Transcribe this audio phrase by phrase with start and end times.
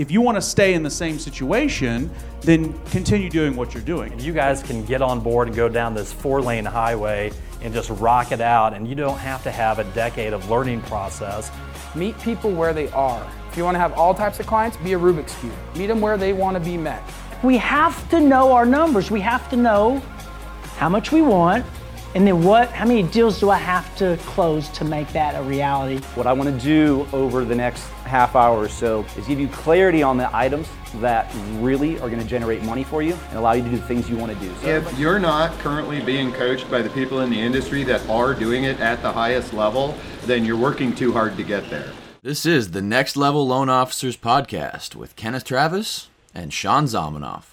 [0.00, 2.10] if you want to stay in the same situation,
[2.40, 4.18] then continue doing what you're doing.
[4.18, 7.30] You guys can get on board and go down this four lane highway
[7.60, 10.80] and just rock it out, and you don't have to have a decade of learning
[10.82, 11.50] process.
[11.94, 13.30] Meet people where they are.
[13.50, 15.52] If you want to have all types of clients, be a Rubik's Cube.
[15.76, 17.02] Meet them where they want to be met.
[17.42, 19.10] We have to know our numbers.
[19.10, 19.98] We have to know
[20.78, 21.66] how much we want,
[22.14, 25.42] and then what, how many deals do I have to close to make that a
[25.42, 25.98] reality?
[26.16, 29.46] What I want to do over the next half hour or so is give you
[29.48, 33.52] clarity on the items that really are going to generate money for you and allow
[33.52, 34.52] you to do the things you want to do.
[34.56, 38.34] So if you're not currently being coached by the people in the industry that are
[38.34, 41.92] doing it at the highest level, then you're working too hard to get there.
[42.22, 47.44] This is the Next Level Loan Officers Podcast with Kenneth Travis and Sean Zalmanoff.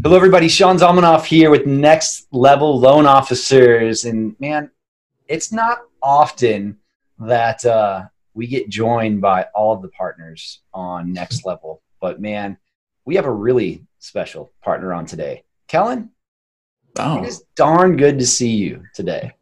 [0.00, 0.46] Hello, everybody.
[0.46, 4.04] Sean Zalmanoff here with Next Level Loan Officers.
[4.04, 4.70] And man,
[5.26, 6.78] it's not often
[7.18, 11.82] that uh, we get joined by all of the partners on Next Level.
[12.00, 12.58] But man,
[13.06, 15.42] we have a really special partner on today.
[15.66, 16.10] Kellen,
[17.00, 17.24] oh.
[17.24, 19.32] it is darn good to see you today.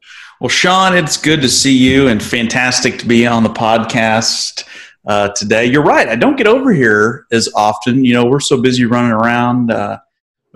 [0.40, 4.64] Well, Sean, it's good to see you and fantastic to be on the podcast
[5.06, 5.66] uh, today.
[5.66, 6.08] You're right.
[6.08, 8.06] I don't get over here as often.
[8.06, 9.70] You know, we're so busy running around.
[9.70, 9.98] Uh,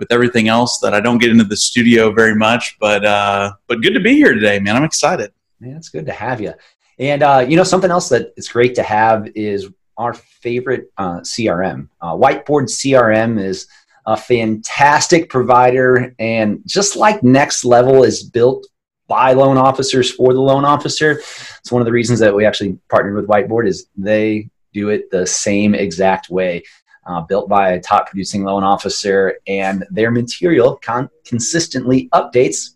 [0.01, 2.75] with everything else that I don't get into the studio very much.
[2.79, 4.75] But uh, but good to be here today, man.
[4.75, 5.31] I'm excited.
[5.61, 6.53] Man, it's good to have you.
[6.99, 11.19] And uh, you know something else that it's great to have is our favorite uh,
[11.19, 11.87] CRM.
[12.01, 13.67] Uh, Whiteboard CRM is
[14.07, 18.67] a fantastic provider, and just like Next Level is built
[19.07, 21.11] by loan officers for the loan officer.
[21.59, 25.11] It's one of the reasons that we actually partnered with Whiteboard is they do it
[25.11, 26.63] the same exact way
[27.05, 32.75] uh, built by a top producing loan officer, and their material con- consistently updates,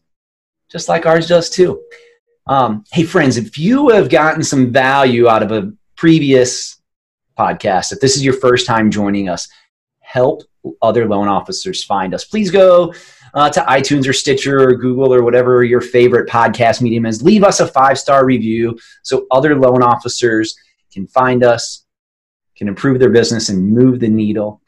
[0.69, 1.81] just like ours does too.
[2.47, 6.81] Um, hey, friends, if you have gotten some value out of a previous
[7.37, 9.47] podcast, if this is your first time joining us,
[9.99, 10.43] help
[10.81, 12.25] other loan officers find us.
[12.25, 12.93] Please go
[13.33, 17.21] uh, to iTunes or Stitcher or Google or whatever your favorite podcast medium is.
[17.21, 20.55] Leave us a five star review so other loan officers
[20.91, 21.84] can find us
[22.55, 24.61] can improve their business and move the needle.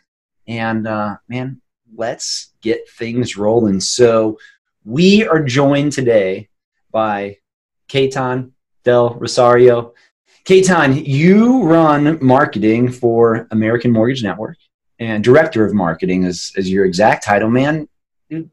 [0.47, 1.61] And uh, man,
[1.95, 3.79] let's get things rolling.
[3.79, 4.39] So
[4.85, 6.49] we are joined today
[6.91, 7.37] by
[7.87, 8.53] Caton
[8.83, 9.93] Del Rosario.
[10.45, 14.57] Caton, you run marketing for American Mortgage Network
[14.99, 17.49] and director of marketing is, is your exact title.
[17.49, 17.87] Man,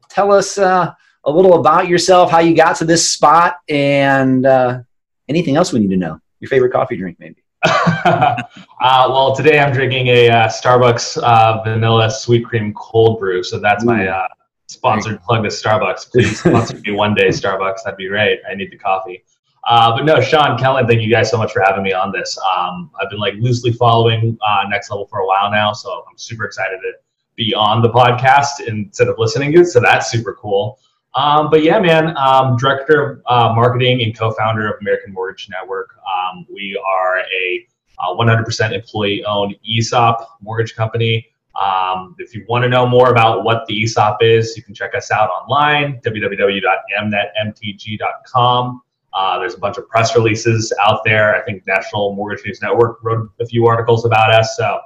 [0.09, 0.93] tell us uh,
[1.23, 4.81] a little about yourself, how you got to this spot, and uh,
[5.27, 6.19] anything else we need to know.
[6.39, 7.44] Your favorite coffee drink, maybe.
[8.05, 8.43] uh,
[8.79, 13.43] well, today I'm drinking a uh, Starbucks uh, vanilla sweet cream cold brew.
[13.43, 13.87] So that's Ooh.
[13.87, 14.27] my uh,
[14.67, 16.11] sponsored plug to Starbucks.
[16.11, 17.83] Please sponsor me one day, Starbucks.
[17.83, 18.39] That'd be great.
[18.49, 19.23] I need the coffee.
[19.67, 22.37] Uh, but no, Sean, Kellen, thank you guys so much for having me on this.
[22.37, 26.17] Um, I've been like loosely following uh, Next Level for a while now, so I'm
[26.17, 26.91] super excited to
[27.35, 29.65] be on the podcast instead of listening to it.
[29.65, 30.79] So that's super cool.
[31.15, 35.97] Um, but yeah, man, um, director of uh, marketing and co-founder of American Mortgage Network.
[36.05, 37.65] Um, we are a
[37.99, 41.25] uh, 100% employee-owned ESOP mortgage company.
[41.61, 44.93] Um, if you want to know more about what the ESOP is, you can check
[44.93, 48.81] us out online, www.mnetmtg.com.
[49.13, 51.33] Uh, there's a bunch of press releases out there.
[51.33, 54.57] I think National Mortgage News Network wrote a few articles about us.
[54.57, 54.81] So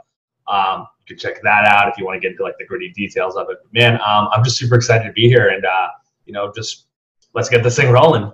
[0.47, 2.91] um, you can check that out if you want to get into like the gritty
[2.91, 3.57] details of it.
[3.63, 5.88] But man, um, I'm just super excited to be here and uh,
[6.29, 6.85] you know, just
[7.34, 8.31] let's get this thing rolling.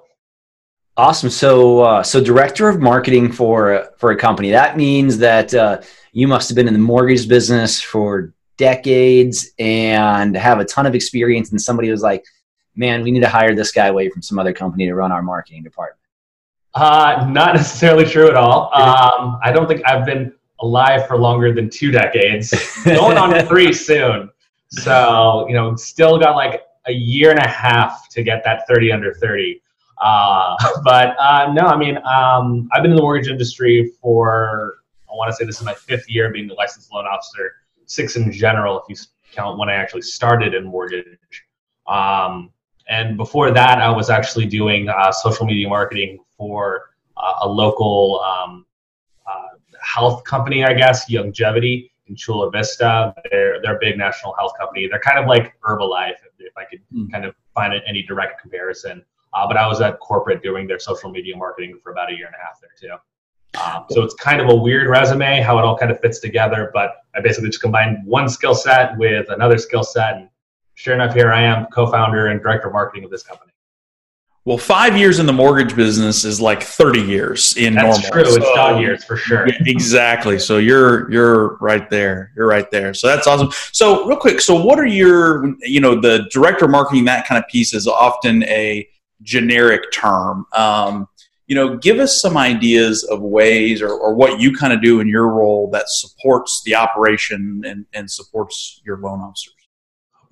[0.97, 1.29] Awesome.
[1.29, 4.51] So, uh, so director of marketing for for a company.
[4.51, 10.35] That means that uh, you must have been in the mortgage business for decades and
[10.35, 11.51] have a ton of experience.
[11.51, 12.25] And somebody was like,
[12.75, 15.23] "Man, we need to hire this guy away from some other company to run our
[15.23, 16.01] marketing department."
[16.73, 18.69] Uh, not necessarily true at all.
[18.73, 22.53] Um, I don't think I've been alive for longer than two decades.
[22.83, 24.29] Going on three soon.
[24.67, 28.91] So, you know, still got like a year and a half to get that 30
[28.91, 29.61] under 30.
[30.01, 34.75] Uh, but uh, no, I mean, um, I've been in the mortgage industry for,
[35.09, 37.53] I want to say this is my fifth year being the licensed loan officer,
[37.85, 38.95] six in general, if you
[39.31, 41.45] count when I actually started in mortgage.
[41.87, 42.51] Um,
[42.87, 48.21] and before that, I was actually doing uh, social media marketing for uh, a local
[48.21, 48.65] um,
[49.27, 53.13] uh, health company, I guess, Youngevity in Chula Vista.
[53.31, 54.87] They're they're a big national health company.
[54.87, 57.11] They're kind of like Herbalife, if I could mm.
[57.11, 59.03] kind of find any direct comparison.
[59.33, 62.27] Uh, but I was at corporate doing their social media marketing for about a year
[62.27, 62.95] and a half there too.
[63.61, 66.71] Um, so it's kind of a weird resume how it all kind of fits together.
[66.73, 70.29] But I basically just combined one skill set with another skill set, and
[70.75, 73.51] sure enough, here I am, co-founder and director of marketing of this company.
[74.45, 78.25] Well, five years in the mortgage business is like thirty years in normal That's normal.
[78.25, 78.35] true.
[78.35, 79.47] It's dog years for sure.
[79.47, 80.37] Yeah, exactly.
[80.37, 82.31] So you're you're right there.
[82.35, 82.93] You're right there.
[82.93, 83.49] So that's awesome.
[83.71, 87.43] So real quick, so what are your you know the director of marketing that kind
[87.43, 88.87] of piece is often a
[89.23, 90.45] generic term.
[90.53, 91.07] Um,
[91.47, 94.99] you know, give us some ideas of ways or, or what you kind of do
[94.99, 99.53] in your role that supports the operation and, and supports your loan officers.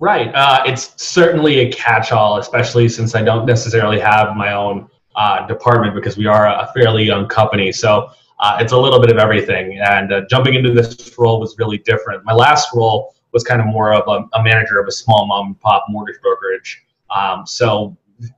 [0.00, 0.34] Right.
[0.34, 5.94] Uh, it's certainly a catch-all, especially since I don't necessarily have my own uh, department
[5.94, 7.72] because we are a fairly young company.
[7.72, 8.10] So
[8.40, 9.78] uh, it's a little bit of everything.
[9.78, 12.24] And uh, jumping into this role was really different.
[12.24, 15.46] My last role was kind of more of a, a manager of a small mom
[15.46, 16.82] and pop mortgage brokerage.
[17.14, 17.96] Um, so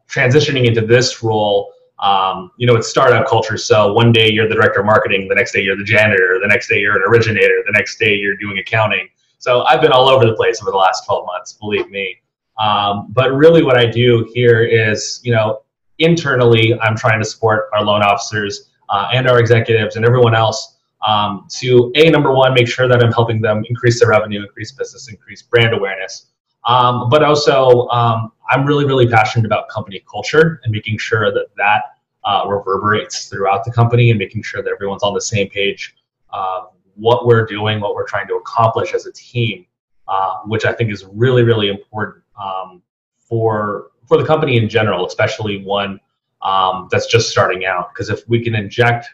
[0.09, 3.57] transitioning into this role, um, you know, it's startup culture.
[3.57, 6.49] So one day you're the director of marketing, the next day you're the janitor, the
[6.49, 9.09] next day you're an originator, the next day you're doing accounting.
[9.47, 12.21] So I've been all over the place over the last 12 months, believe me.
[12.59, 15.61] Um, but really, what I do here is, you know,
[16.01, 20.79] internally, I'm trying to support our loan officers uh, and our executives and everyone else
[21.07, 24.73] um, to a number one, make sure that I'm helping them increase their revenue, increase
[24.73, 26.27] business, increase brand awareness.
[26.65, 31.47] Um, but also, um, I'm really, really passionate about company culture and making sure that
[31.57, 31.83] that
[32.25, 35.95] uh, reverberates throughout the company and making sure that everyone's on the same page.
[36.33, 36.63] Uh,
[36.97, 39.67] what we're doing, what we're trying to accomplish as a team,
[40.09, 42.83] uh, which I think is really, really important um,
[43.17, 46.01] for for the company in general, especially one
[46.43, 47.91] um, that's just starting out.
[47.93, 49.07] Because if we can inject,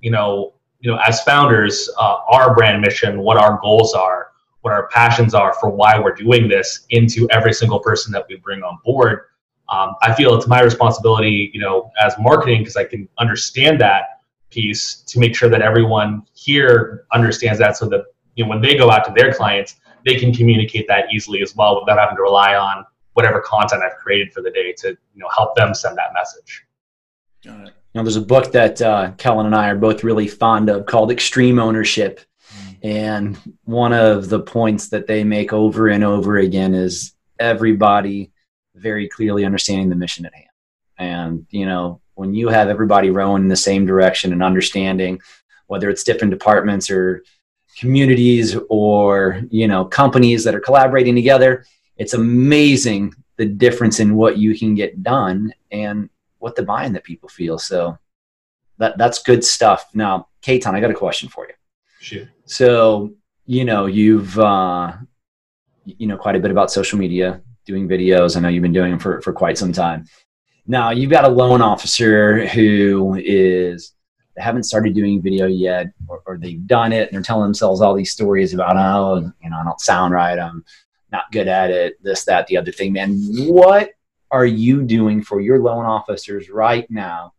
[0.00, 4.72] you know, you know, as founders, uh, our brand mission, what our goals are, what
[4.72, 8.62] our passions are for why we're doing this into every single person that we bring
[8.62, 9.22] on board.
[9.70, 14.13] Um, I feel it's my responsibility, you know, as marketing, because I can understand that
[14.54, 18.04] piece to make sure that everyone here understands that so that
[18.36, 21.56] you know when they go out to their clients they can communicate that easily as
[21.56, 22.84] well without having to rely on
[23.14, 26.64] whatever content I've created for the day to you know help them send that message.
[27.94, 31.12] Now, there's a book that uh, Kellen and I are both really fond of called
[31.12, 32.20] Extreme Ownership.
[32.82, 38.32] And one of the points that they make over and over again is everybody
[38.74, 40.48] very clearly understanding the mission at hand.
[40.98, 45.20] And, you know, when you have everybody rowing in the same direction and understanding
[45.66, 47.24] whether it's different departments or
[47.78, 51.64] communities or, you know, companies that are collaborating together,
[51.96, 56.08] it's amazing the difference in what you can get done and
[56.38, 57.58] what the buy-in that people feel.
[57.58, 57.98] So
[58.78, 59.86] that that's good stuff.
[59.94, 61.54] Now, Caton, I got a question for you.
[62.00, 62.28] Shoot.
[62.44, 63.14] So,
[63.46, 64.92] you know, you've uh,
[65.84, 68.36] you know quite a bit about social media, doing videos.
[68.36, 70.04] I know you've been doing them for, for quite some time.
[70.66, 73.92] Now, you've got a loan officer who is
[74.34, 77.80] they haven't started doing video yet, or, or they've done it and they're telling themselves
[77.80, 80.64] all these stories about, oh, you know, I don't sound right, I'm
[81.12, 82.92] not good at it, this, that, the other thing.
[82.92, 83.90] Man, what
[84.30, 87.34] are you doing for your loan officers right now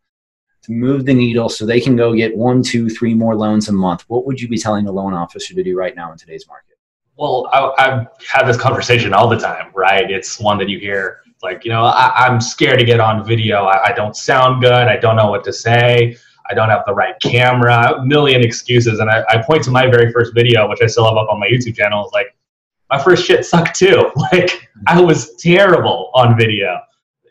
[0.63, 3.73] to move the needle so they can go get one, two, three more loans a
[3.73, 4.05] month?
[4.07, 6.77] What would you be telling a loan officer to do right now in today's market?
[7.17, 10.09] Well, I, I've this conversation all the time, right?
[10.09, 13.65] It's one that you hear like, you know, I, am scared to get on video.
[13.65, 14.71] I, I don't sound good.
[14.71, 16.17] I don't know what to say.
[16.49, 18.99] I don't have the right camera, a million excuses.
[18.99, 21.39] And I, I, point to my very first video, which I still have up on
[21.39, 22.03] my YouTube channel.
[22.03, 22.35] It's like,
[22.89, 24.11] my first shit sucked too.
[24.31, 26.79] Like, I was terrible on video.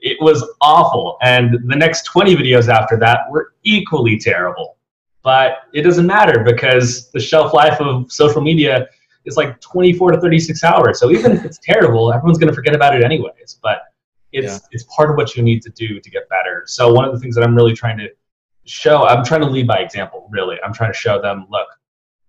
[0.01, 1.19] It was awful.
[1.23, 4.77] And the next 20 videos after that were equally terrible.
[5.23, 8.87] But it doesn't matter because the shelf life of social media
[9.25, 11.01] is like 24 to 36 hours.
[11.01, 13.59] So even if it's terrible, everyone's going to forget about it anyways.
[13.63, 13.79] But
[14.35, 14.59] it's yeah.
[14.73, 16.65] it's part of what you need to do to get better.
[16.67, 18.09] So one of the things that I'm really trying to
[18.67, 20.29] show, I'm trying to lead by example.
[20.31, 21.69] Really, I'm trying to show them, look,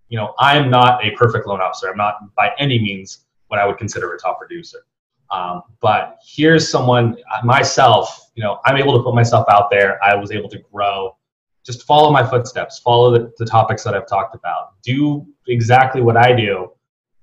[0.10, 1.90] you know, I'm not a perfect loan officer.
[1.90, 4.86] I'm not by any means what I would consider a top producer.
[5.32, 8.30] Um, but here's someone myself.
[8.36, 10.02] You know, I'm able to put myself out there.
[10.04, 11.18] I was able to grow.
[11.66, 12.80] Just follow my footsteps.
[12.80, 14.80] Follow the, the topics that I've talked about.
[14.84, 16.75] Do exactly what I do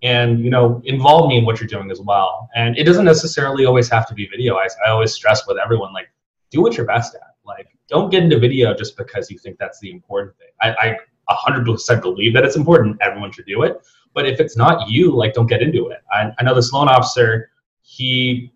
[0.02, 2.48] and you know involve me in what you're doing as well.
[2.54, 4.56] And it doesn't necessarily always have to be video.
[4.56, 6.08] I, I always stress with everyone like
[6.50, 7.34] do what you're best at.
[7.44, 10.48] Like don't get into video just because you think that's the important thing.
[10.60, 10.96] I,
[11.30, 13.80] I 100% believe that it's important everyone should do it.
[14.14, 15.98] But if it's not you like don't get into it.
[16.12, 17.50] I, I know this loan officer
[17.82, 18.52] he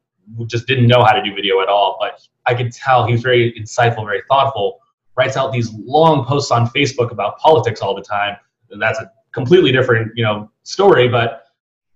[0.47, 3.23] just didn't know how to do video at all but i could tell he was
[3.23, 4.81] very insightful very thoughtful
[5.17, 8.37] writes out these long posts on facebook about politics all the time.
[8.71, 11.09] And that's a completely different, you know, story.
[11.09, 11.47] But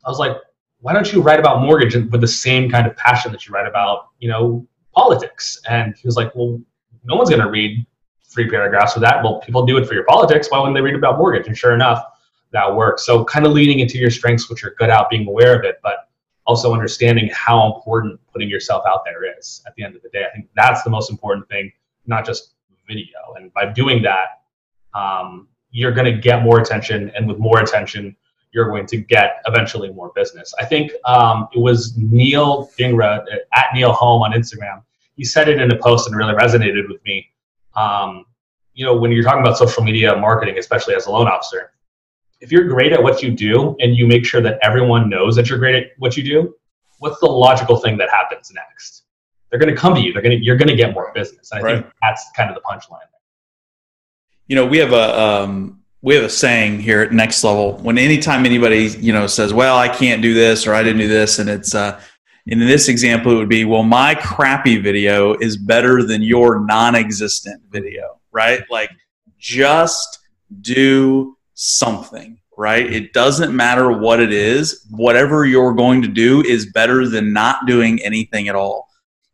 [0.05, 0.37] I was like,
[0.81, 3.67] why don't you write about mortgage with the same kind of passion that you write
[3.67, 5.61] about, you know, politics?
[5.69, 6.61] And he was like, well,
[7.05, 7.85] no one's going to read
[8.25, 9.23] three paragraphs for that.
[9.23, 10.51] Well, people do it for your politics.
[10.51, 11.49] Why wouldn't they read about mortgage?
[11.49, 12.05] And sure enough,
[12.53, 13.05] that works.
[13.05, 15.81] So kind of leaning into your strengths, which you're good at, being aware of it,
[15.83, 16.09] but
[16.47, 20.25] also understanding how important putting yourself out there is at the end of the day.
[20.29, 21.73] I think that's the most important thing,
[22.07, 22.55] not just
[22.89, 23.35] video.
[23.37, 24.43] And by doing that,
[24.95, 28.17] um, you're going to get more attention, and with more attention,
[28.53, 30.53] you're going to get eventually more business.
[30.59, 34.83] I think um, it was Neil Dingra at Neil Home on Instagram.
[35.17, 37.31] He said it in a post and really resonated with me.
[37.77, 38.25] Um,
[38.75, 41.73] you know, when you're talking about social media marketing, especially as a loan officer,
[42.41, 45.49] if you're great at what you do and you make sure that everyone knows that
[45.49, 46.55] you're great at what you do,
[46.99, 49.03] what's the logical thing that happens next?
[49.51, 50.13] They're going to come to you.
[50.13, 51.51] They're going to you're going to get more business.
[51.53, 51.83] And I Right.
[51.83, 53.01] think that's kind of the punchline.
[54.47, 57.99] you know we have a um, we have a saying here at next level when
[57.99, 61.39] anytime anybody you know says well i can't do this or i didn't do this
[61.39, 62.01] and it's uh
[62.47, 67.63] in this example it would be well my crappy video is better than your non-existent
[67.71, 68.63] video right?
[68.71, 68.91] Like
[69.39, 70.19] just
[70.61, 72.93] do something right?
[72.93, 74.87] It doesn't matter what it is.
[74.91, 78.87] Whatever you're going to do is better than not doing anything at all.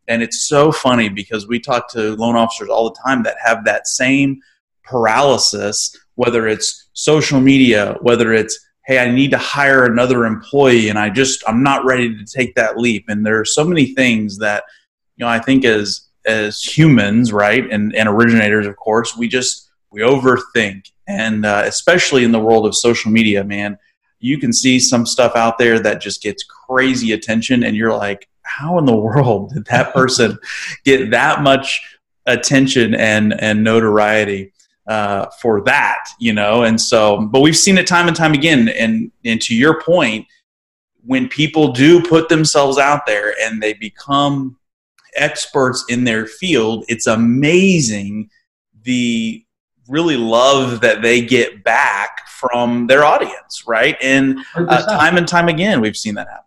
[0.07, 3.65] And it's so funny because we talk to loan officers all the time that have
[3.65, 4.41] that same
[4.85, 10.99] paralysis, whether it's social media, whether it's, hey, I need to hire another employee and
[10.99, 13.05] I just, I'm not ready to take that leap.
[13.09, 14.65] And there are so many things that,
[15.17, 19.71] you know, I think as, as humans, right, and, and originators, of course, we just,
[19.91, 20.91] we overthink.
[21.07, 23.79] And uh, especially in the world of social media, man,
[24.19, 28.29] you can see some stuff out there that just gets crazy attention and you're like,
[28.43, 30.39] how in the world did that person
[30.85, 31.83] get that much
[32.27, 34.53] attention and, and notoriety?
[34.87, 36.63] Uh, for that, you know.
[36.63, 38.69] And so, but we've seen it time and time again.
[38.69, 40.27] And and to your point,
[41.05, 44.57] when people do put themselves out there and they become
[45.15, 48.31] experts in their field, it's amazing
[48.83, 49.45] the
[49.89, 53.97] really love that they get back from their audience, right?
[54.03, 56.43] And uh, time and time again, we've seen that happen.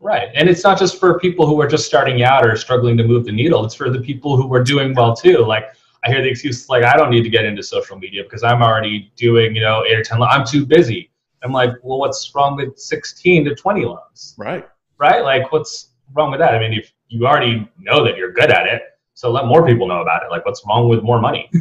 [0.00, 0.28] Right.
[0.34, 3.24] And it's not just for people who are just starting out or struggling to move
[3.24, 3.64] the needle.
[3.64, 5.38] It's for the people who are doing well too.
[5.38, 5.64] Like
[6.04, 8.62] I hear the excuse like I don't need to get into social media because I'm
[8.62, 10.32] already doing, you know, eight or ten Loans.
[10.34, 11.10] I'm too busy.
[11.42, 14.34] I'm like, well, what's wrong with 16 to 20 loans?
[14.36, 14.68] Right.
[14.98, 15.22] Right?
[15.22, 16.54] Like what's wrong with that?
[16.54, 18.82] I mean, if you already know that you're good at it,
[19.14, 20.30] so let more people know about it.
[20.30, 21.50] Like what's wrong with more money?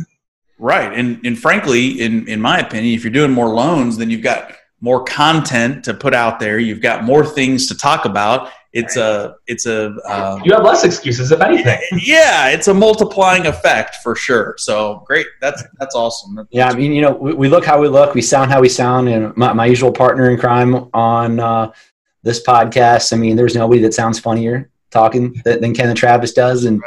[0.60, 0.92] Right.
[0.92, 4.54] And and frankly, in in my opinion, if you're doing more loans, then you've got
[4.82, 6.60] more content to put out there.
[6.60, 8.50] You've got more things to talk about.
[8.78, 11.80] It's a it's a um, You have less excuses, if anything.
[12.04, 14.54] yeah, it's a multiplying effect for sure.
[14.60, 15.26] So great.
[15.42, 16.48] That's that's awesome.
[16.52, 18.70] Yeah, I mean, you know, we, we look how we look, we sound how we
[18.70, 21.72] sound, and my, my usual partner in crime on uh,
[22.22, 23.14] this podcast.
[23.14, 26.82] I mean, there's nobody that sounds funnier talking than, than Ken and Travis does, and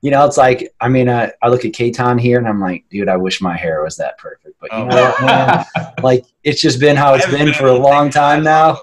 [0.00, 2.84] you know, it's like, I mean, I, I look at Caton here, and I'm like,
[2.90, 4.86] dude, I wish my hair was that perfect, but you Oh.
[4.86, 5.64] know what, man?
[6.02, 8.80] like, it's just been how it's been for a long time now,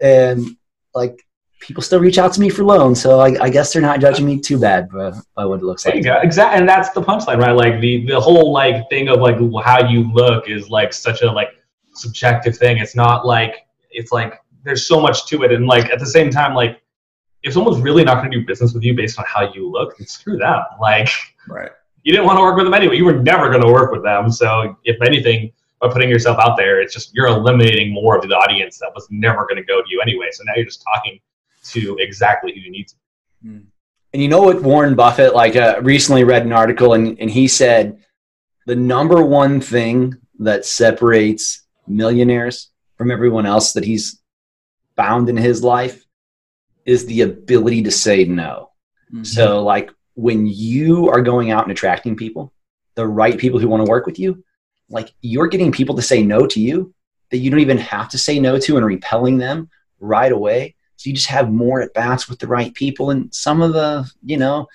[0.00, 0.56] and
[0.94, 1.22] like.
[1.60, 4.26] People still reach out to me for loans, so I, I guess they're not judging
[4.26, 6.04] me too bad by, by what it looks There like.
[6.04, 6.12] you.
[6.22, 7.52] Exactly, and that's the punchline, right?
[7.56, 11.30] Like the the whole like thing of like how you look is like such a
[11.32, 11.48] like
[11.94, 12.78] subjective thing.
[12.78, 14.34] It's not like it's like
[14.64, 16.82] there's so much to it, and like at the same time, like
[17.42, 19.96] if someone's really not going to do business with you based on how you look,
[19.98, 20.60] then screw them.
[20.80, 21.08] Like
[21.48, 21.70] Right.
[22.02, 22.96] you didn't want to work with them anyway.
[22.96, 24.30] You were never going to work with them.
[24.30, 28.34] So if anything, by putting yourself out there, it's just you're eliminating more of the
[28.34, 30.28] audience that was never going to go to you anyway.
[30.32, 31.20] So now you're just talking
[31.72, 32.94] to exactly who you need to.
[33.42, 33.48] be.
[34.12, 37.48] And you know what Warren Buffett like uh, recently read an article and, and he
[37.48, 37.98] said
[38.66, 44.20] the number one thing that separates millionaires from everyone else that he's
[44.96, 46.04] found in his life
[46.86, 48.70] is the ability to say no.
[49.24, 52.52] So like when you are going out and attracting people,
[52.94, 54.42] the right people who want to work with you,
[54.88, 56.94] like you're getting people to say no to you
[57.30, 59.68] that you don't even have to say no to and repelling them
[60.00, 60.75] right away.
[60.96, 64.10] So you just have more at bats with the right people and some of the,
[64.24, 64.66] you know,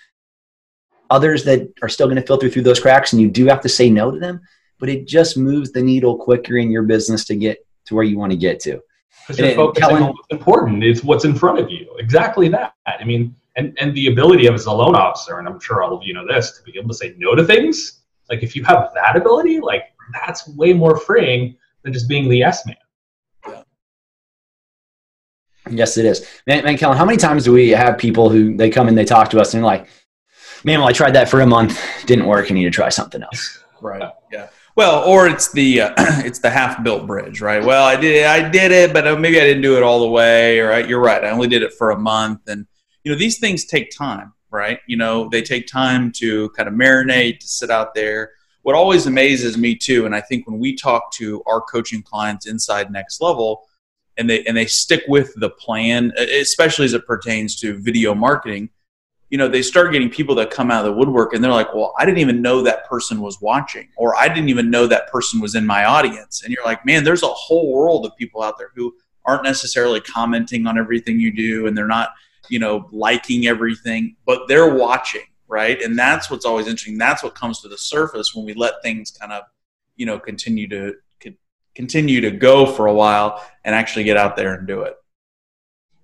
[1.10, 3.70] others that are still going to filter through those cracks and you do have to
[3.70, 4.40] say no to them,
[4.80, 8.18] but it just moves the needle quicker in your business to get to where you
[8.18, 8.80] want to get to.
[9.28, 10.84] because you're focusing Kellen- on what's important.
[10.84, 11.96] It's what's in front of you.
[12.00, 12.74] Exactly that.
[12.88, 15.94] I mean, and and the ability of as a loan officer, and I'm sure all
[15.94, 18.01] of you know this, to be able to say no to things.
[18.30, 22.38] Like if you have that ability, like that's way more freeing than just being the
[22.38, 22.78] yes man.
[25.72, 26.28] Yes, it is.
[26.46, 29.06] Man, man, Kellen, how many times do we have people who they come and they
[29.06, 29.88] talk to us and like,
[30.63, 32.51] man, well, I tried that for a month, didn't work.
[32.51, 33.60] I need to try something else.
[33.82, 34.12] Right.
[34.32, 34.50] Yeah.
[34.75, 35.94] Well, or it's the uh,
[36.25, 37.63] it's the half built bridge, right?
[37.63, 40.08] Well, I did I did it, but uh, maybe I didn't do it all the
[40.08, 40.60] way.
[40.60, 42.66] Or I, you're right, I only did it for a month, and
[43.04, 44.80] you know these things take time, right?
[44.88, 48.32] You know they take time to kind of marinate, to sit out there.
[48.62, 52.48] What always amazes me too, and I think when we talk to our coaching clients
[52.48, 53.63] inside Next Level,
[54.22, 58.70] and they and they stick with the plan, especially as it pertains to video marketing.
[59.32, 61.74] You know, they start getting people that come out of the woodwork and they're like,
[61.74, 65.12] "Well, I didn't even know that person was watching, or I didn't even know that
[65.12, 68.44] person was in my audience." And you're like, "Man, there's a whole world of people
[68.44, 68.94] out there who
[69.25, 72.10] aren't necessarily commenting on everything you do, and they're not,
[72.50, 76.98] you know, liking everything, but they're watching." Right, and that's what's always interesting.
[76.98, 79.44] That's what comes to the surface when we let things kind of,
[79.98, 80.96] you know, continue to
[81.75, 84.96] continue to go for a while and actually get out there and do it.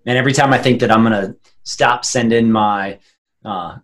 [0.05, 2.99] And every time I think that I'm going to stop sending my
[3.43, 3.77] uh,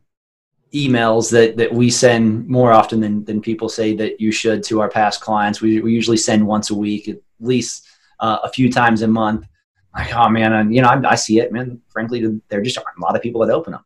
[0.74, 4.80] emails that, that we send more often than, than people say that you should to
[4.80, 7.86] our past clients, we, we usually send once a week, at least
[8.20, 9.46] uh, a few times a month.
[9.94, 11.80] Like, oh man, and, you know, I, I, see it, man.
[11.90, 13.86] Frankly, there just aren't a lot of people that open them.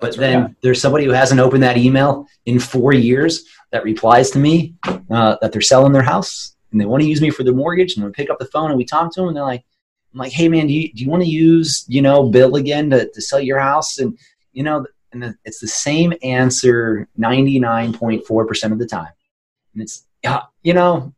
[0.00, 0.54] But That's then right.
[0.62, 4.74] there's somebody who hasn't opened that email in four years that replies to me
[5.10, 7.96] uh, that they're selling their house and they want to use me for the mortgage
[7.96, 9.64] and we pick up the phone and we talk to them and they're like
[10.12, 12.90] i'm like hey man do you, do you want to use you know bill again
[12.90, 13.98] to, to sell your house?
[13.98, 14.18] And
[14.52, 19.12] you know and it's the same answer 99.4% of the time.
[19.72, 21.14] And it's yeah you know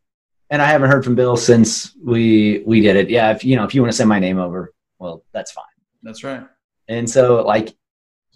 [0.51, 3.09] and i haven't heard from bill since we we did it.
[3.09, 5.65] Yeah if you know if you want to send my name over well that's fine.
[6.03, 6.43] That's right.
[6.87, 7.75] And so like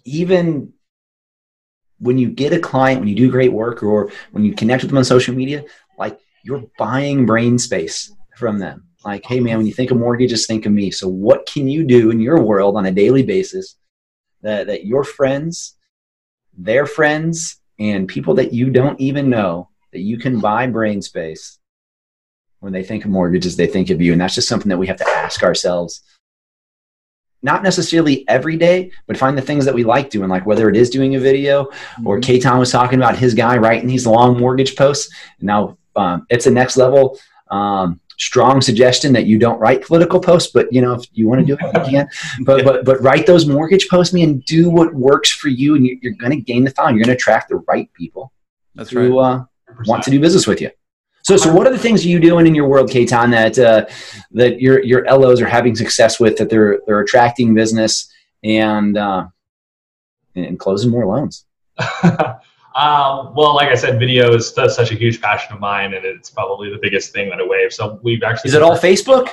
[0.04, 0.72] even
[2.02, 4.90] when you get a client when you do great work or when you connect with
[4.90, 5.64] them on social media
[6.42, 8.86] you're buying brain space from them.
[9.04, 10.90] Like, hey man, when you think of mortgages, think of me.
[10.90, 13.76] So what can you do in your world on a daily basis
[14.42, 15.76] that, that your friends,
[16.56, 21.58] their friends, and people that you don't even know that you can buy brain space
[22.60, 24.12] when they think of mortgages, they think of you.
[24.12, 26.02] And that's just something that we have to ask ourselves.
[27.42, 30.76] Not necessarily every day, but find the things that we like doing, like whether it
[30.76, 31.64] is doing a video
[32.04, 32.40] or mm-hmm.
[32.40, 35.12] K was talking about his guy writing these long mortgage posts.
[35.40, 37.18] And now um, it's a next level
[37.50, 41.40] um, strong suggestion that you don't write political posts, but you know if you want
[41.40, 42.08] to do it, you can.
[42.44, 45.86] But but but write those mortgage posts, me, and do what works for you, and
[45.86, 46.96] you're, going to gain the following.
[46.96, 48.32] You're going to attract the right people
[48.74, 49.26] That's who right.
[49.26, 49.44] uh,
[49.86, 50.70] want to do business with you.
[51.24, 53.86] So, so what are the things you doing in your world, Caton, that uh,
[54.32, 58.10] that your your LOs are having success with, that they're they're attracting business
[58.42, 59.26] and uh,
[60.34, 61.44] and closing more loans?
[62.74, 66.30] Um, well, like I said, video is such a huge passion of mine, and it's
[66.30, 67.72] probably the biggest thing that I wave.
[67.72, 68.48] So we've actually.
[68.48, 69.30] Is it all Facebook?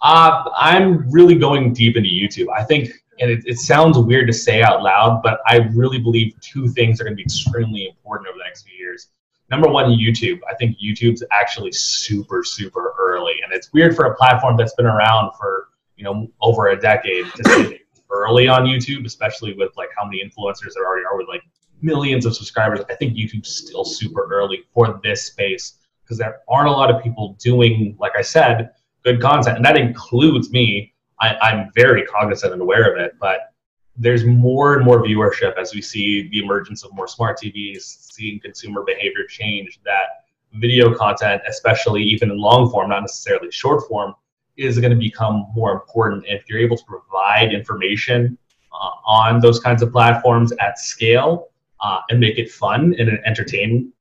[0.00, 2.46] Uh, I'm really going deep into YouTube.
[2.54, 6.34] I think, and it, it sounds weird to say out loud, but I really believe
[6.40, 9.08] two things are going to be extremely important over the next few years.
[9.50, 10.40] Number one, YouTube.
[10.50, 14.86] I think YouTube's actually super, super early, and it's weird for a platform that's been
[14.86, 17.80] around for you know over a decade to say
[18.10, 21.42] early on YouTube, especially with like how many influencers there already are with like
[21.82, 22.80] millions of subscribers.
[22.88, 27.02] I think YouTube's still super early for this space because there aren't a lot of
[27.02, 28.70] people doing, like I said,
[29.04, 29.56] good content.
[29.56, 30.92] And that includes me.
[31.20, 33.52] I, I'm very cognizant and aware of it, but
[33.96, 38.40] there's more and more viewership as we see the emergence of more smart TVs, seeing
[38.40, 44.14] consumer behavior change that video content, especially even in long form, not necessarily short form,
[44.56, 46.24] is going to become more important.
[46.26, 48.36] If you're able to provide information
[48.72, 51.48] uh, on those kinds of platforms at scale,
[51.82, 53.92] uh, and make it fun and entertain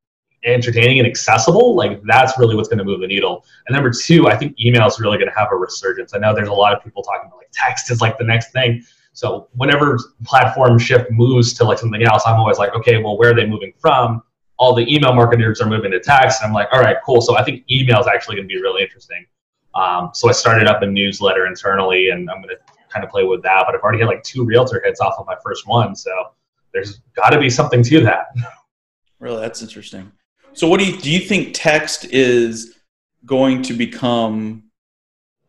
[0.43, 3.45] entertaining and accessible, like that's really what's going to move the needle.
[3.67, 6.15] And number two, I think email is really going to have a resurgence.
[6.15, 8.51] I know there's a lot of people talking about like text is like the next
[8.51, 8.83] thing.
[9.13, 13.31] So whenever platform shift moves to like something else, I'm always like, okay, well, where
[13.31, 14.23] are they moving from?
[14.57, 16.41] All the email marketers are moving to text.
[16.41, 17.21] And I'm like, all right, cool.
[17.21, 19.25] So I think email is actually going to be really interesting.
[19.75, 23.23] Um, so I started up a newsletter internally, and I'm going to kind of play
[23.23, 23.63] with that.
[23.65, 26.11] But I've already had like two realtor hits off of my first one, so
[26.73, 28.27] there's got to be something to that.
[29.19, 30.11] Really, that's interesting.
[30.53, 31.11] So, what do you do?
[31.11, 32.79] You think text is
[33.25, 34.63] going to become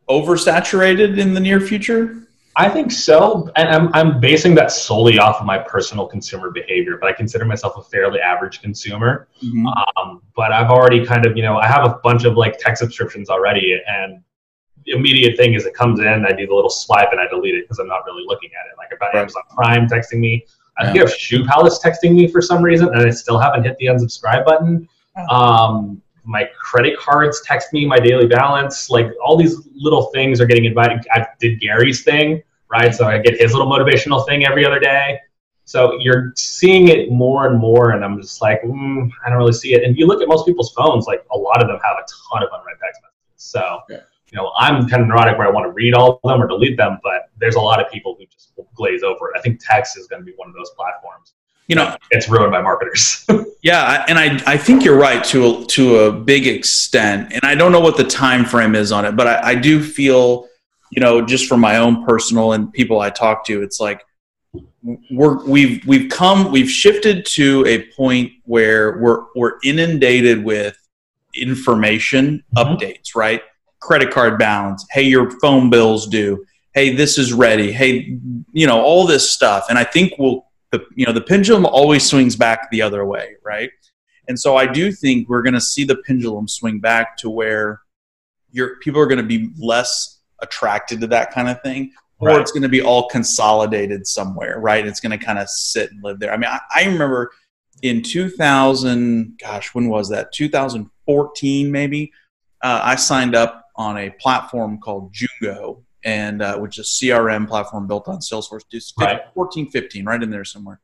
[0.08, 2.18] oversaturated in the near future?
[2.54, 6.98] I think so, and I'm I'm basing that solely off of my personal consumer behavior.
[7.00, 9.28] But I consider myself a fairly average consumer.
[9.42, 9.66] Mm-hmm.
[9.66, 12.76] Um, but I've already kind of you know I have a bunch of like tech
[12.76, 14.22] subscriptions already, and
[14.84, 17.54] the immediate thing is it comes in, I do the little swipe, and I delete
[17.54, 18.76] it because I'm not really looking at it.
[18.76, 19.14] Like if right.
[19.14, 20.46] Amazon Prime texting me,
[20.78, 21.02] I think yeah.
[21.02, 23.86] I have Shoe Palace texting me for some reason, and I still haven't hit the
[23.86, 24.88] unsubscribe button.
[25.16, 25.36] Oh.
[25.36, 28.88] Um, my credit cards text me my daily balance.
[28.88, 31.04] Like all these little things are getting invited.
[31.12, 32.94] I did Gary's thing, right?
[32.94, 35.18] So I get his little motivational thing every other day.
[35.64, 39.52] So you're seeing it more and more, and I'm just like, mm, I don't really
[39.52, 39.84] see it.
[39.84, 42.42] And you look at most people's phones, like a lot of them have a ton
[42.42, 43.34] of unread text messages.
[43.36, 43.98] So, yeah.
[44.32, 46.48] You know, I'm kind of neurotic where I want to read all of them or
[46.48, 49.38] delete them, but there's a lot of people who just glaze over it.
[49.38, 51.34] I think text is going to be one of those platforms.
[51.68, 53.24] You know, it's ruined by marketers.
[53.62, 57.54] yeah, and I, I think you're right to a, to a big extent, and I
[57.54, 60.48] don't know what the time frame is on it, but I, I do feel
[60.92, 64.04] you know, just from my own personal and people I talk to, it's like
[65.10, 70.76] we're we've we've come we've shifted to a point where we're we're inundated with
[71.34, 72.74] information Mm-hmm.
[72.74, 73.40] updates, right?
[73.82, 78.18] Credit card balance, hey, your phone bill's due, hey, this is ready, hey,
[78.52, 79.66] you know, all this stuff.
[79.68, 83.34] And I think we'll the you know the pendulum always swings back the other way,
[83.44, 83.70] right?
[84.28, 87.80] And so I do think we're going to see the pendulum swing back to where
[88.50, 92.40] your people are going to be less attracted to that kind of thing, or Right.
[92.40, 94.86] it's going to be all consolidated somewhere, right?
[94.86, 96.32] It's going to kind of sit and live there.
[96.32, 97.32] I mean, I, I remember
[97.82, 100.32] in 2000, gosh, when was that?
[100.32, 102.12] 2014, maybe.
[102.62, 107.48] Uh, I signed up on a platform called Jungo, and uh, which is a CRM
[107.48, 108.62] platform built on Salesforce.
[108.70, 109.20] It's Right.
[109.34, 110.80] 14, 15, right in there somewhere.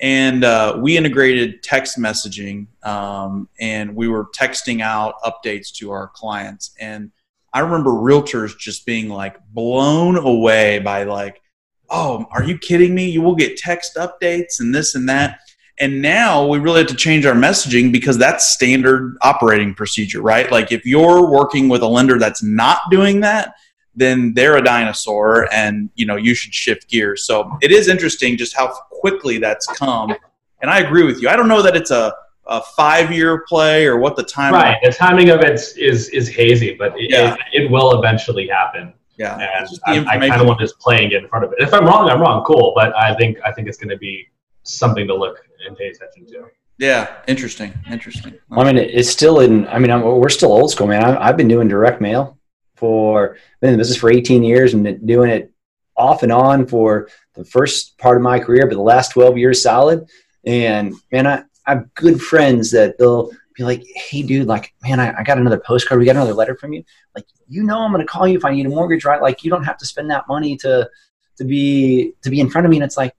[0.00, 6.08] And uh, we integrated text messaging, um, and we were texting out updates to our
[6.08, 6.74] clients.
[6.80, 7.12] And
[7.52, 11.40] I remember realtors just being like blown away by like,
[11.88, 13.10] "Oh, are you kidding me?
[13.10, 15.38] You will get text updates and this and that."
[15.80, 20.50] And now we really have to change our messaging because that's standard operating procedure, right?
[20.50, 23.54] Like if you're working with a lender that's not doing that,
[23.94, 27.26] then they're a dinosaur and you know you should shift gears.
[27.26, 30.14] So it is interesting just how quickly that's come.
[30.60, 31.28] And I agree with you.
[31.28, 32.14] I don't know that it's a,
[32.46, 34.78] a five year play or what the time Right.
[34.82, 37.34] The timing of it is is hazy, but it, Yeah.
[37.52, 38.94] it, it will eventually happen.
[39.18, 39.34] Yeah.
[39.34, 41.58] And It's just the I, I kind of want just playing in front of it.
[41.60, 42.44] If I'm wrong, I'm wrong.
[42.44, 44.28] Cool, but I think I think it's going to be
[44.62, 46.48] something to look and pay attention to.
[46.78, 48.34] Yeah, interesting, interesting.
[48.50, 49.68] I mean, it's still in.
[49.68, 51.04] I mean, I'm, we're still old school, man.
[51.04, 52.38] I, I've been doing direct mail
[52.76, 55.52] for been in the business for 18 years and doing it
[55.96, 59.62] off and on for the first part of my career, but the last 12 years
[59.62, 60.08] solid.
[60.44, 64.98] And man, I, I have good friends that they'll be like, "Hey, dude, like, man,
[64.98, 66.00] I, I got another postcard.
[66.00, 66.82] We got another letter from you.
[67.14, 69.22] Like, you know, I'm going to call you if I need a mortgage, right?
[69.22, 70.88] Like, you don't have to spend that money to
[71.36, 73.14] to be to be in front of me." And it's like,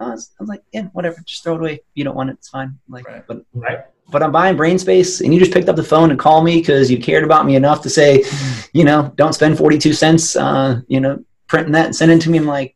[0.00, 1.72] oh, it's- I was like, yeah, whatever, just throw it away.
[1.74, 2.78] If you don't want it, it's fine.
[2.88, 3.80] Like, but Right.
[4.10, 6.58] but I'm buying brain space, and you just picked up the phone and called me
[6.58, 8.24] because you cared about me enough to say,
[8.72, 12.30] you know, don't spend 42 cents, uh, you know, printing that and sending it to
[12.30, 12.38] me.
[12.38, 12.74] I'm like,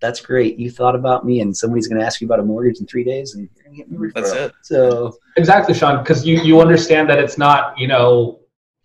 [0.00, 0.58] that's great.
[0.58, 3.04] You thought about me, and somebody's going to ask you about a mortgage in three
[3.04, 4.52] days, and you're going to get me a That's it.
[4.62, 8.40] So Exactly, Sean, because you, you understand that it's not, you know,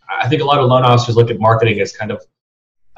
[0.09, 2.23] I think a lot of loan officers look at marketing as kind of,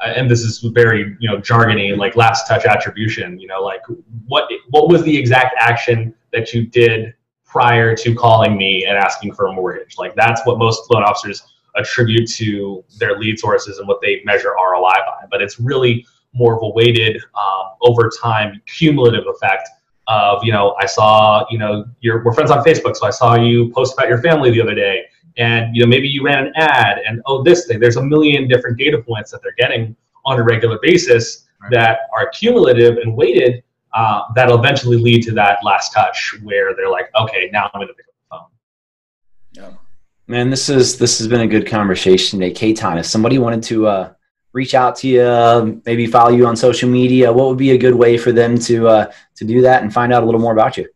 [0.04, 3.82] and this is very, you know, jargony, like last touch attribution, you know, like
[4.26, 9.34] what what was the exact action that you did prior to calling me and asking
[9.34, 9.98] for a mortgage?
[9.98, 11.42] Like that's what most loan officers
[11.76, 15.26] attribute to their lead sources and what they measure ROI by.
[15.30, 19.68] But it's really more of a weighted um, over time cumulative effect
[20.06, 23.70] of you know I saw you know we're friends on Facebook, so I saw you
[23.72, 25.04] post about your family the other day,
[25.36, 27.80] and you know maybe you ran an ad, and oh this thing.
[27.80, 32.28] There's a million different data points that they're getting on a regular basis that are
[32.30, 33.62] cumulative and weighted.
[33.92, 37.88] Uh, that'll eventually lead to that last touch where they're like, okay, now I'm going
[37.88, 38.14] to pick up
[39.54, 39.78] the phone.
[40.26, 42.52] Man, this is this has been a good conversation today.
[42.52, 44.12] Caton, if somebody wanted to uh,
[44.52, 47.94] reach out to you, maybe follow you on social media, what would be a good
[47.94, 50.76] way for them to uh, to do that and find out a little more about
[50.76, 50.88] you?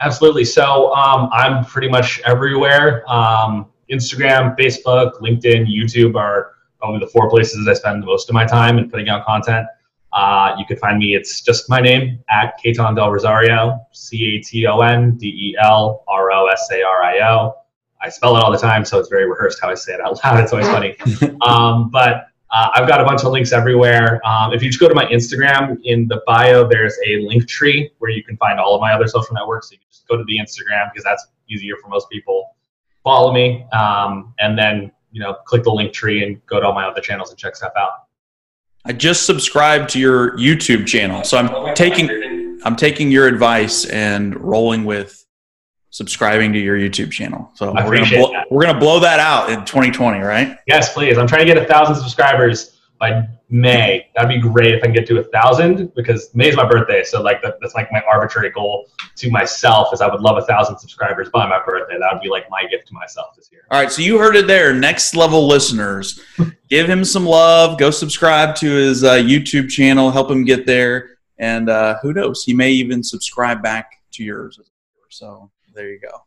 [0.00, 0.44] Absolutely.
[0.44, 3.08] So um, I'm pretty much everywhere.
[3.08, 8.46] Um, Instagram, Facebook, LinkedIn, YouTube are probably the four places I spend most of my
[8.46, 9.66] time in putting out content.
[10.12, 11.14] Uh, you can find me.
[11.14, 15.56] It's just my name at Caton Del Rosario, C A T O N D E
[15.62, 17.54] L R O S A R I O.
[18.02, 20.22] I spell it all the time, so it's very rehearsed how I say it out
[20.24, 20.40] loud.
[20.40, 20.96] It's always funny.
[21.46, 24.20] um, but uh, I've got a bunch of links everywhere.
[24.26, 27.90] Um, if you just go to my Instagram, in the bio, there's a link tree
[27.98, 29.68] where you can find all of my other social networks.
[29.68, 32.56] So you can just go to the Instagram because that's easier for most people.
[33.04, 36.72] Follow me, um, and then you know click the link tree and go to all
[36.72, 37.90] my other channels and check stuff out.
[38.84, 44.38] I just subscribed to your YouTube channel, so I'm taking I'm taking your advice and
[44.40, 45.24] rolling with
[45.90, 47.50] subscribing to your YouTube channel.
[47.54, 48.46] So I we're gonna appreciate blow, that.
[48.50, 50.58] we're gonna blow that out in 2020, right?
[50.66, 51.18] Yes, please.
[51.18, 54.08] I'm trying to get a thousand subscribers by May.
[54.14, 57.02] That'd be great if I can get to a thousand because May is my birthday.
[57.02, 58.86] So like that, that's like my arbitrary goal
[59.16, 61.98] to myself is I would love a thousand subscribers by my birthday.
[61.98, 63.62] That would be like my gift to myself this year.
[63.72, 64.72] All right, so you heard it there.
[64.72, 66.20] Next level listeners,
[66.68, 67.76] give him some love.
[67.76, 70.12] Go subscribe to his uh, YouTube channel.
[70.12, 74.60] Help him get there, and uh, who knows, he may even subscribe back to yours.
[75.08, 76.22] So there you go.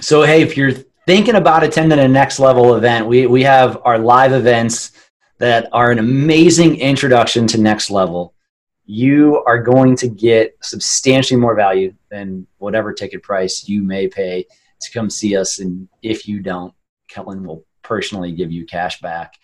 [0.00, 0.72] So hey, if you're
[1.06, 4.91] thinking about attending a next level event, we we have our live events
[5.42, 8.32] that are an amazing introduction to next level.
[8.86, 14.46] You are going to get substantially more value than whatever ticket price you may pay
[14.80, 15.58] to come see us.
[15.58, 16.72] And if you don't,
[17.08, 19.34] Kellen will personally give you cash back,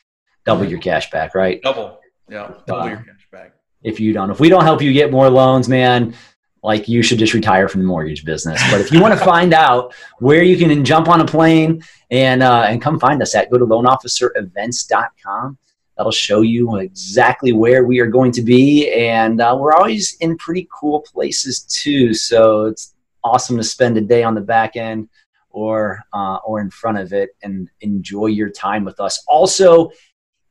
[0.46, 1.60] double your cash back, right?
[1.62, 1.98] Double.
[2.30, 3.54] Yeah, double Uh, your cash back.
[3.82, 4.30] if you don't.
[4.30, 6.14] If we don't help you get more loans, man,
[6.62, 8.62] like you should just retire from the mortgage business.
[8.70, 11.82] But if you want to find out where you can jump on a plane
[12.12, 15.58] and uh, and come find us at go to loanofficerevents.com.
[15.98, 20.38] That'll show you exactly where we are going to be, and uh, we're always in
[20.38, 22.14] pretty cool places too.
[22.14, 25.08] So it's awesome to spend a day on the back end
[25.50, 29.24] or uh, or in front of it and enjoy your time with us.
[29.26, 29.90] Also,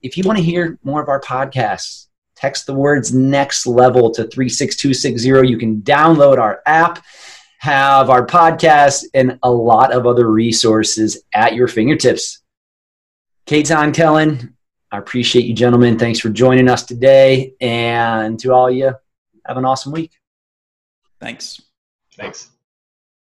[0.02, 4.26] if you want to hear more of our podcasts, text the words next level to
[4.26, 5.50] 36260.
[5.50, 7.02] You can download our app,
[7.60, 12.42] have our podcast, and a lot of other resources at your fingertips.
[13.46, 14.57] Caton Kellen,
[14.92, 16.00] I appreciate you, gentlemen.
[16.00, 17.54] Thanks for joining us today.
[17.60, 18.94] And to all you,
[19.46, 20.12] have an awesome week.
[21.20, 21.62] Thanks.
[22.16, 22.50] Thanks.